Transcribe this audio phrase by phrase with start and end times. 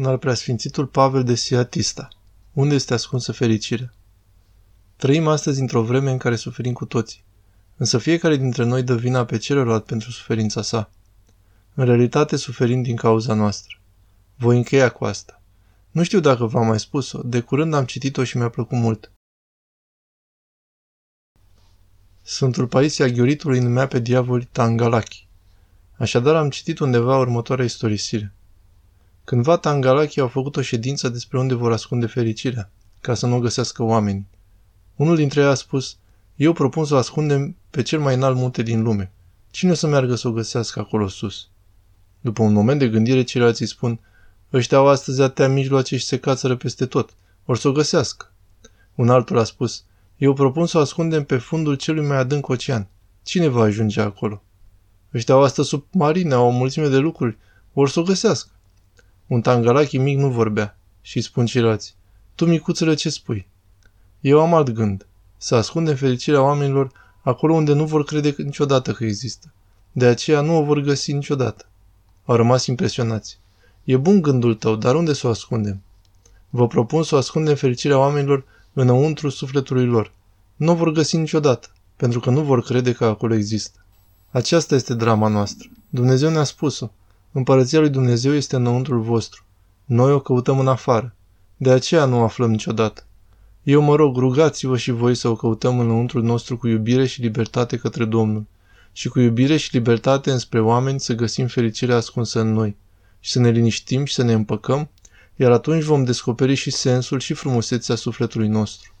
[0.00, 2.08] un al preasfințitul Pavel de Siatista.
[2.52, 3.94] Unde este ascunsă fericirea?
[4.96, 7.24] Trăim astăzi într-o vreme în care suferim cu toții.
[7.76, 10.90] Însă fiecare dintre noi dă vina pe celălalt pentru suferința sa.
[11.74, 13.78] În realitate suferim din cauza noastră.
[14.36, 15.42] Voi încheia cu asta.
[15.90, 19.12] Nu știu dacă v-am mai spus-o, de curând am citit-o și mi-a plăcut mult.
[22.22, 25.28] Sfântul Paisia Ghioritului numea pe diavoli Tangalachi.
[25.96, 28.34] Așadar am citit undeva următoarea istorisire.
[29.30, 33.38] Cândva Tangalachi au făcut o ședință despre unde vor ascunde fericirea, ca să nu o
[33.38, 34.26] găsească oamenii.
[34.96, 35.96] Unul dintre ei a spus,
[36.36, 39.12] eu propun să o ascundem pe cel mai înalt munte din lume.
[39.50, 41.48] Cine o să meargă să o găsească acolo sus?
[42.20, 44.00] După un moment de gândire, ceilalți îi spun,
[44.52, 47.14] ăștia au astăzi atâtea mijloace și se cațără peste tot.
[47.44, 48.32] Or să o găsească.
[48.94, 49.84] Un altul a spus,
[50.16, 52.88] eu propun să o ascundem pe fundul celui mai adânc ocean.
[53.22, 54.42] Cine va ajunge acolo?
[55.14, 57.38] Ăștia au astăzi submarine, au o mulțime de lucruri,
[57.72, 58.50] or să o găsească.
[59.30, 61.94] Un tangalachi mic nu vorbea și îi spun ceilalți,
[62.34, 63.48] tu micuțele ce spui?
[64.20, 65.06] Eu am alt gând,
[65.36, 69.52] să ascundem fericirea oamenilor acolo unde nu vor crede niciodată că există.
[69.92, 71.66] De aceea nu o vor găsi niciodată.
[72.24, 73.38] Au rămas impresionați.
[73.84, 75.82] E bun gândul tău, dar unde să o ascundem?
[76.48, 80.12] Vă propun să o ascundem fericirea oamenilor înăuntru sufletului lor.
[80.56, 83.84] Nu o vor găsi niciodată, pentru că nu vor crede că acolo există.
[84.30, 85.68] Aceasta este drama noastră.
[85.88, 86.90] Dumnezeu ne-a spus-o.
[87.32, 89.44] Împărăția lui Dumnezeu este înăuntrul vostru.
[89.84, 91.14] Noi o căutăm în afară.
[91.56, 93.04] De aceea nu o aflăm niciodată.
[93.62, 97.76] Eu mă rog, rugați-vă și voi să o căutăm înăuntrul nostru cu iubire și libertate
[97.76, 98.46] către Domnul
[98.92, 102.76] și cu iubire și libertate înspre oameni să găsim fericirea ascunsă în noi
[103.20, 104.90] și să ne liniștim și să ne împăcăm,
[105.36, 108.94] iar atunci vom descoperi și sensul și frumusețea sufletului nostru.